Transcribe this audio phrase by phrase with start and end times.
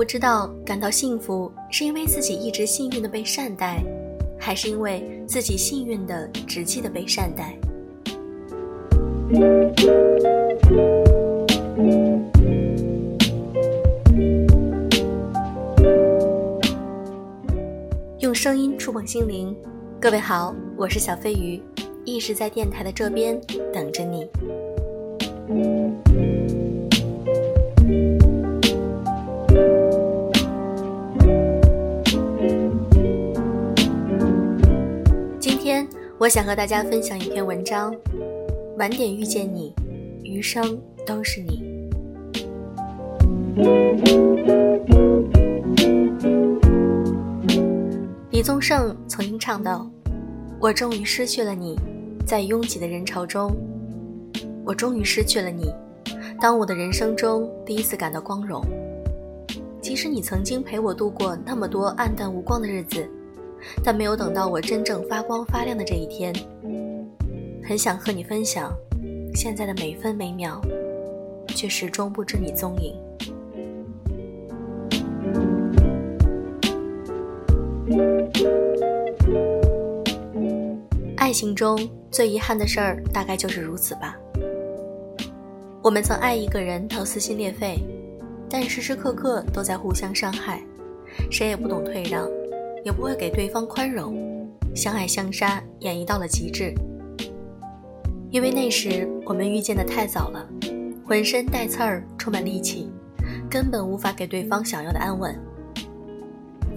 [0.00, 3.84] 不知道感到幸福是因为自己一直幸运的被善待，
[4.38, 7.54] 还是因为自己幸运的只记得被善待。
[18.20, 19.54] 用声音触碰心灵，
[20.00, 21.60] 各位好，我是小飞鱼，
[22.06, 23.38] 一直在电台的这边
[23.70, 24.26] 等着你。
[36.20, 37.96] 我想和大家分享一篇文章，
[38.76, 39.74] 晚点遇见你，
[40.22, 41.64] 余生都是你。
[48.30, 49.90] 李宗盛曾经唱道
[50.60, 51.74] ：“我终于失去了你，
[52.26, 53.50] 在拥挤的人潮中，
[54.62, 55.72] 我终于失去了你。
[56.38, 58.62] 当我的人生中第一次感到光荣，
[59.80, 63.08] 即使你曾经陪我度过那么多暗淡无光的日子，
[63.84, 66.34] 但没有等到我真正发光发亮的这一天。
[67.62, 68.72] 很想和你分享
[69.34, 70.60] 现在的每分每秒，
[71.48, 72.94] 却始终不知你踪影。”
[81.16, 84.16] 爱情中最遗憾的事儿，大概就是如此吧。
[85.82, 87.78] 我们曾爱一个人到撕心裂肺，
[88.48, 90.60] 但时时刻刻都在互相伤害，
[91.30, 92.28] 谁也不懂退让，
[92.84, 96.74] 也不会给对方宽容，相爱相杀演绎到了极致。
[98.30, 100.48] 因为那时我们遇见的太早了，
[101.04, 102.88] 浑身带刺儿，充满戾气，
[103.50, 105.36] 根本无法给对方想要的安稳。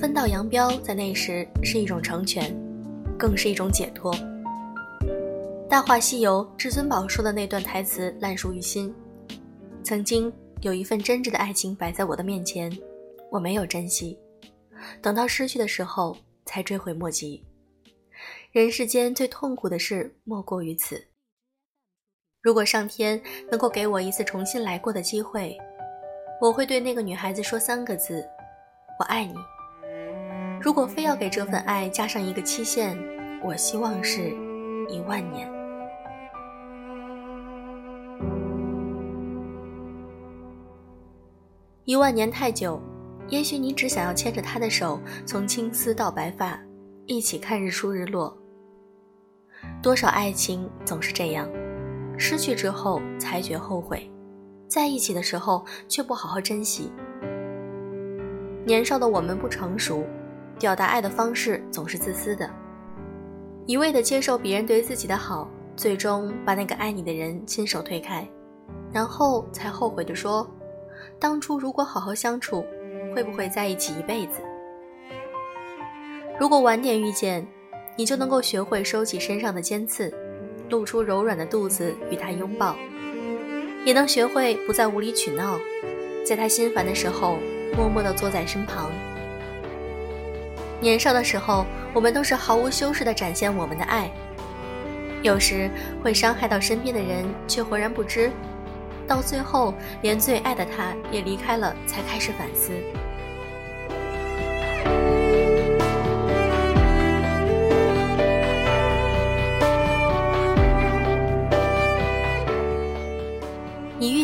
[0.00, 2.52] 分道扬镳，在那时是一种成全，
[3.18, 4.12] 更是一种解脱。
[5.68, 8.92] 《大话西游》至尊宝说的那段台词烂熟于心。
[9.82, 12.70] 曾经有一份真挚的爱情摆在我的面前，
[13.30, 14.18] 我没有珍惜，
[15.00, 17.44] 等到失去的时候才追悔莫及。
[18.50, 21.08] 人世间最痛苦的事莫过于此。
[22.42, 25.56] 如果上天能够给我一次重新来过的机会，
[26.40, 28.28] 我会对那个女孩子说三个字：
[28.98, 29.34] 我爱你。
[30.60, 32.98] 如果非要给这份爱加上一个期限，
[33.42, 34.30] 我希望是
[34.88, 35.50] 一万年。
[41.84, 42.80] 一万年太久，
[43.32, 46.60] 也许你只想要牵着他的手，从青丝到白发，
[47.06, 48.36] 一起看日出日落。
[49.82, 51.48] 多少爱情总是这样，
[52.18, 54.06] 失去之后才觉后悔，
[54.68, 56.92] 在一起的时候却不好好珍惜。
[58.66, 60.04] 年少的我们不成熟。
[60.60, 62.48] 表达爱的方式总是自私的，
[63.66, 68.28] 一味的接受别人对自己的好，最终把那个爱你的人亲手推开，
[68.92, 70.46] 然后才后悔的说
[71.18, 72.64] ：“当初如果好好相处，
[73.14, 74.40] 会不会在一起一辈子？”
[76.40, 77.46] 如果晚点遇见，
[77.96, 80.12] 你就能够学会收起身上的尖刺，
[80.70, 82.74] 露出柔软的肚子与他拥抱，
[83.84, 85.58] 也能学会不再无理取闹，
[86.26, 87.38] 在他心烦的时候，
[87.76, 88.90] 默默地坐在身旁。
[90.80, 94.10] 年少的时候，我们都是毫无修饰地展现我们的爱，
[95.22, 95.70] 有时
[96.02, 98.32] 会伤害到身边的人，却浑然不知，
[99.06, 102.72] 到最后连最爱的他也离开了，才开始反思。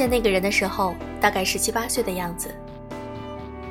[0.00, 2.48] 见那个人的时候，大概十七八岁的样子。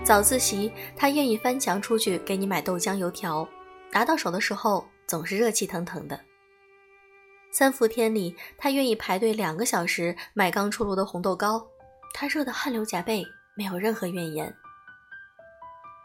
[0.03, 3.49] 早自习，他愿意翻墙出去给你买豆浆油条，
[3.91, 6.19] 拿到手的时候总是热气腾腾的。
[7.51, 11.65] 三伏天里，他愿意排队两个小时买刚出炉的红豆糕，
[12.13, 13.25] 他热得汗流浃背，
[13.55, 14.55] 没有任何怨言。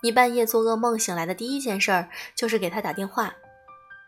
[0.03, 3.35] 你半夜做噩梦醒来的第一件事儿就是给他打电话，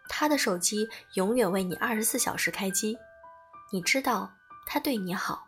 [0.08, 2.96] 他的手机永远为你二十四小时开机。
[3.70, 4.30] 你知道
[4.66, 5.45] 他对你好，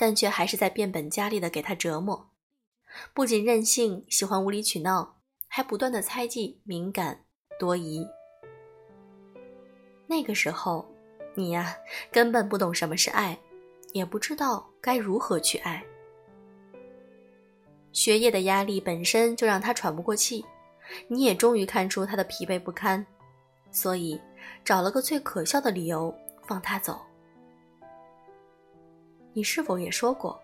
[0.00, 2.30] 但却还是在变本加厉的给他折磨。
[3.12, 7.26] 不仅任性，喜欢无理取闹，还不断的猜忌、敏感、
[7.58, 8.08] 多疑。
[10.06, 10.90] 那个时候，
[11.34, 11.76] 你呀，
[12.10, 13.38] 根本不懂什么是爱，
[13.92, 15.84] 也不知道该如何去爱。
[17.92, 20.42] 学业的压力本身就让他喘不过气，
[21.08, 23.04] 你也终于看出他的疲惫不堪，
[23.70, 24.18] 所以
[24.64, 26.14] 找了个最可笑的理由
[26.46, 26.98] 放他走。
[29.32, 30.40] 你是否也说过？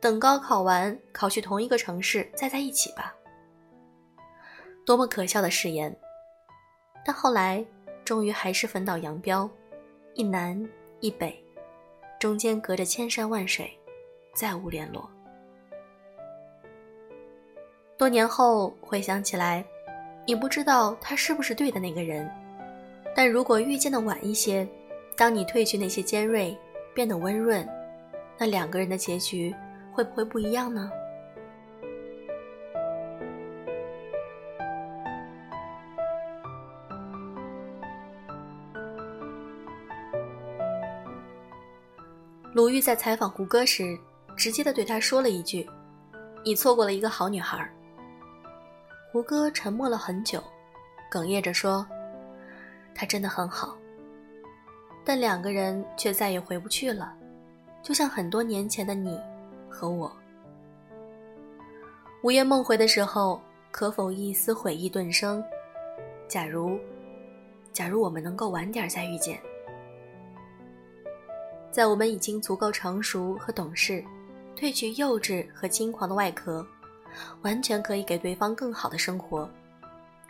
[0.00, 3.14] 等高考完，考去同一个城市，再在一起吧。
[4.86, 5.94] 多么可笑的誓言！
[7.04, 7.64] 但后来，
[8.04, 9.50] 终于还是分道扬镳，
[10.14, 10.62] 一南
[11.00, 11.42] 一北，
[12.18, 13.70] 中间隔着千山万水，
[14.34, 15.10] 再无联络。
[17.96, 19.64] 多年后回想起来，
[20.26, 22.30] 你不知道他是不是对的那个人，
[23.16, 24.66] 但如果遇见的晚一些，
[25.16, 26.56] 当你褪去那些尖锐，
[26.94, 27.68] 变得温润，
[28.38, 29.54] 那两个人的结局
[29.92, 30.90] 会不会不一样呢？
[42.54, 43.98] 鲁豫在采访胡歌时，
[44.36, 45.68] 直接的对他说了一句
[46.44, 47.68] ：“你错过了一个好女孩。”
[49.12, 50.42] 胡歌沉默了很久，
[51.10, 51.86] 哽咽着说
[52.94, 53.76] ：“她真的很好。”
[55.04, 57.14] 但两个人却再也回不去了，
[57.82, 59.20] 就像很多年前的你
[59.68, 60.10] 和我。
[62.22, 63.40] 午夜梦回的时候，
[63.70, 65.42] 可否一丝悔意顿生？
[66.26, 66.78] 假如，
[67.72, 69.40] 假如我们能够晚点再遇见。
[71.70, 74.02] 在我们已经足够成熟和懂事，
[74.56, 76.66] 褪去幼稚和轻狂的外壳，
[77.42, 79.48] 完全可以给对方更好的生活。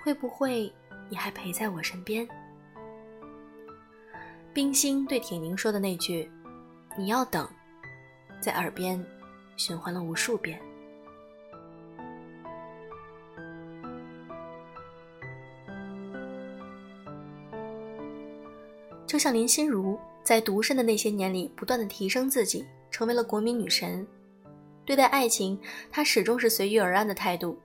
[0.02, 0.70] 会不会
[1.08, 2.28] 你还陪在我身边？
[4.52, 6.30] 冰心对铁凝说的那句
[6.98, 7.48] “你要等”，
[8.42, 9.02] 在耳边
[9.56, 10.60] 循环了无数遍。
[19.06, 19.98] 就像林心如。
[20.24, 24.06] 在独身的那些年里，不断的提升自己，成为了国民女神。
[24.84, 25.58] 对待爱情，
[25.90, 27.58] 她始终是随遇而安的态度。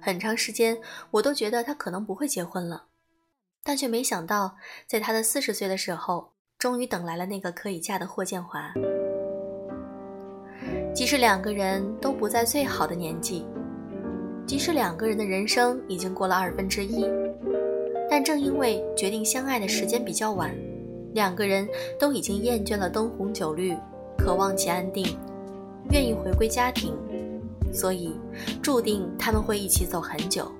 [0.00, 0.76] 很长时间，
[1.12, 2.86] 我都觉得她可能不会结婚了，
[3.62, 4.56] 但却没想到，
[4.88, 6.32] 在她的四十岁的时候，
[6.66, 8.74] 终于等来了那个可以嫁的霍建华。
[10.92, 13.46] 即使两个人都不在最好的年纪，
[14.44, 17.08] 即使两个人的人生已经过了二分之一，
[18.10, 20.52] 但正因为决定相爱的时间比较晚。
[21.14, 21.68] 两个人
[22.00, 23.72] 都已经厌倦了灯红酒绿，
[24.18, 25.16] 渴望其安定，
[25.92, 26.92] 愿意回归家庭，
[27.72, 28.18] 所以
[28.60, 30.50] 注定他们会一起走很久。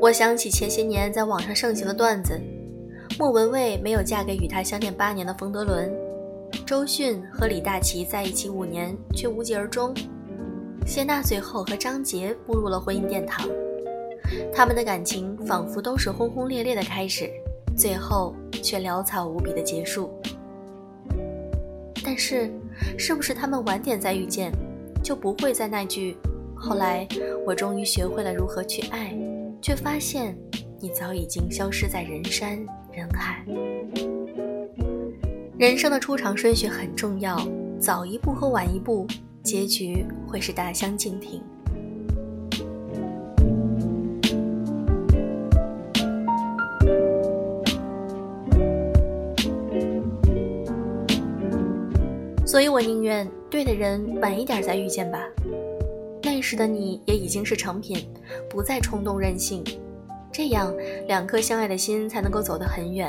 [0.00, 2.40] 我想起前些年在网上盛行的段子：
[3.18, 5.92] 莫文蔚没有嫁给与她相恋八年的冯德伦，
[6.64, 9.92] 周迅和李大齐在一起五年却无疾而终，
[10.86, 13.48] 谢娜最后和张杰步入了婚姻殿堂，
[14.54, 17.28] 他们的感情仿佛都是轰轰烈烈的开始。
[17.76, 20.10] 最后却潦草无比的结束。
[22.04, 22.50] 但是，
[22.96, 24.52] 是不是他们晚点再遇见，
[25.02, 26.16] 就不会在那句
[26.56, 27.06] “后来
[27.44, 29.16] 我终于学会了如何去爱，
[29.62, 30.36] 却发现
[30.80, 32.58] 你早已经消失在人山
[32.92, 33.44] 人海”？
[35.58, 37.36] 人生的出场顺序很重要，
[37.80, 39.06] 早一步和晚一步，
[39.42, 41.42] 结局会是大相径庭。
[52.46, 55.20] 所以我宁愿对的人晚一点再遇见吧，
[56.22, 58.08] 那时的你也已经是成品，
[58.48, 59.62] 不再冲动任性，
[60.32, 60.72] 这样
[61.06, 63.08] 两颗相爱的心才能够走得很远。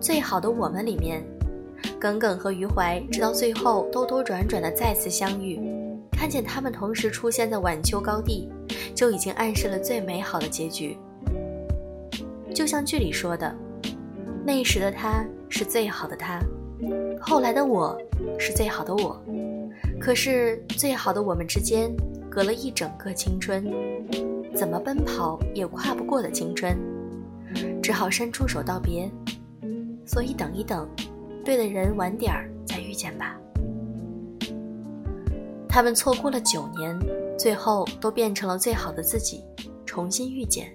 [0.00, 1.22] 最好的我们里面，
[2.00, 5.60] 耿耿和余淮直到最后兜兜转转的再次相遇，
[6.12, 8.48] 看见他们同时出现在晚秋高地，
[8.94, 10.96] 就已经暗示了最美好的结局。
[12.54, 13.54] 就像剧里说的，
[14.44, 16.40] 那时的他是最好的他。
[17.20, 17.96] 后来的我
[18.38, 19.22] 是最好的我，
[20.00, 21.94] 可是最好的我们之间
[22.30, 23.64] 隔了一整个青春，
[24.54, 26.76] 怎么奔跑也跨不过的青春，
[27.82, 29.10] 只好伸出手道别。
[30.06, 30.88] 所以等一等，
[31.44, 33.38] 对的人晚点儿再遇见吧。
[35.68, 36.98] 他们错过了九年，
[37.38, 39.44] 最后都变成了最好的自己，
[39.86, 40.72] 重新遇见，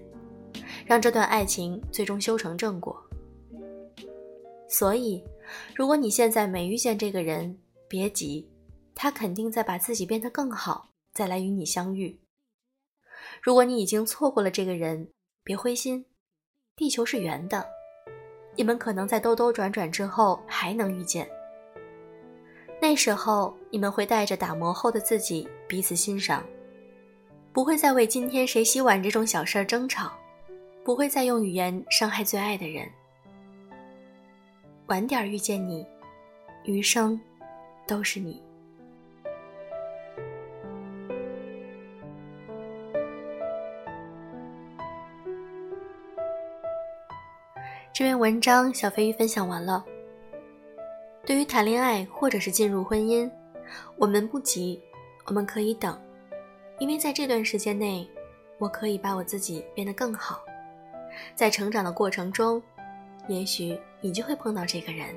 [0.85, 2.95] 让这段爱情最终修成正果。
[4.67, 5.23] 所以。
[5.75, 7.55] 如果你现在没遇见这个人，
[7.87, 8.49] 别急，
[8.95, 12.19] 他肯定在把自己变得更好，再来与你相遇。
[13.41, 15.07] 如果你已经错过了这个人，
[15.43, 16.05] 别灰心，
[16.75, 17.65] 地球是圆的，
[18.55, 21.29] 你们可能在兜兜转转之后还能遇见。
[22.81, 26.45] 那时候你们会带着打磨后的自己彼此欣赏，
[27.53, 30.11] 不会再为今天谁洗碗这种小事争吵，
[30.83, 32.87] 不会再用语言伤害最爱的人。
[34.87, 35.85] 晚点遇见你，
[36.63, 37.19] 余生
[37.87, 38.41] 都是你。
[48.17, 49.83] 文章小飞鱼分享完了。
[51.25, 53.29] 对于谈恋爱或者是进入婚姻，
[53.97, 54.81] 我们不急，
[55.25, 55.99] 我们可以等，
[56.79, 58.07] 因为在这段时间内，
[58.59, 60.41] 我可以把我自己变得更好，
[61.35, 62.61] 在成长的过程中。
[63.27, 65.07] 也许你就会碰到这个人。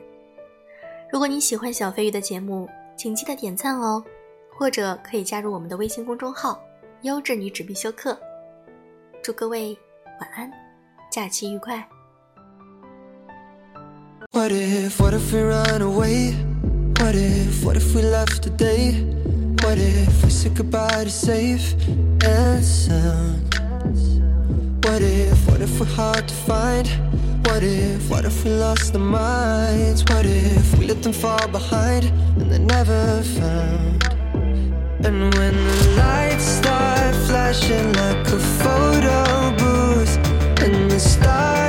[1.12, 4.02] 如果你喜欢小飞鱼的节目，请记得点赞哦，
[4.56, 6.58] 或者可以加入我们的微信公众号
[7.02, 8.18] “优质女纸必修课”。
[9.22, 9.76] 祝各位
[10.20, 10.50] 晚安，
[11.10, 11.86] 假期愉快。
[14.32, 16.32] What if, what if we run away?
[17.00, 18.92] What if, what if we left today?
[19.62, 21.72] What if we said goodbye to safe
[22.22, 23.54] and sound?
[24.84, 26.86] What if, what if we're hard to find?
[27.46, 30.04] What if, what if we lost our minds?
[30.04, 32.04] What if we let them fall behind
[32.36, 34.04] and they're never found?
[35.06, 40.16] And when the lights start flashing like a photo booth
[40.60, 41.67] And the stars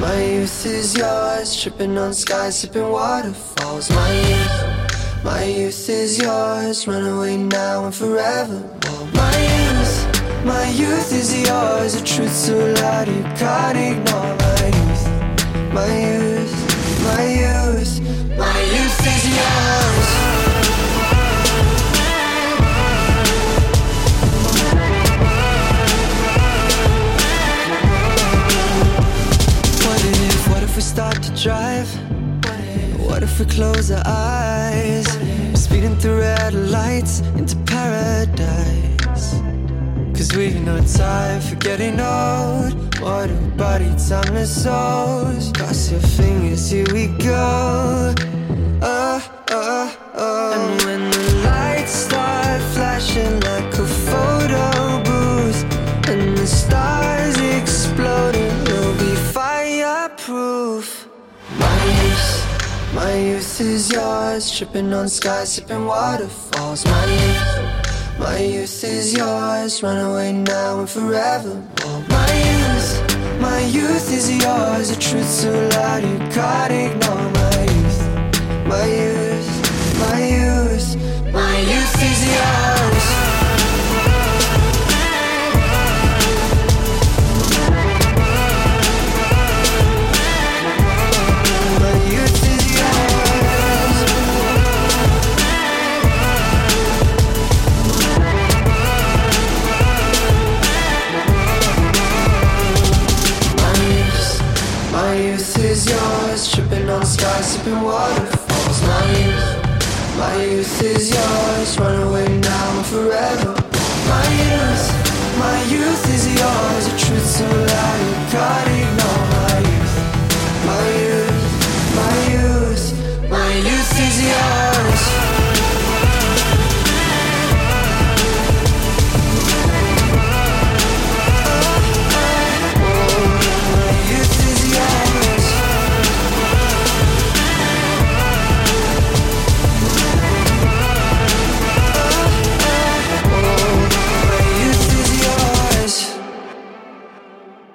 [0.00, 3.90] my youth is yours Tripping on skies, sipping waterfalls.
[3.90, 8.58] My youth, my youth is yours Run away now and forever
[9.14, 14.34] My youth, my youth is yours A truth so loud you can't ignore.
[14.44, 16.70] My youth, my youth
[17.02, 18.00] my youth,
[18.36, 20.49] my youth is yours.
[31.42, 31.88] Drive?
[33.00, 35.06] What if we close our eyes?
[35.54, 39.40] Speeding through red lights into paradise.
[40.14, 42.98] Cause we've no time for getting old.
[43.00, 45.50] What a body, timeless souls.
[45.52, 47.99] Cross your fingers, here we go.
[64.40, 66.86] Tripping on skies, sipping waterfalls.
[66.86, 68.18] My youth.
[68.18, 71.62] My youth is yours, run away now and forever.
[72.08, 77.30] My youth, my youth is yours, a truth so loud you can't ignore.
[77.38, 78.00] My youth,
[78.66, 82.79] my youth, my youth, my youth is yours.
[107.64, 108.29] been water.